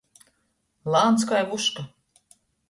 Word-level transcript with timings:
Lāns 0.95 1.27
kai 1.33 1.43
vuška. 1.53 1.87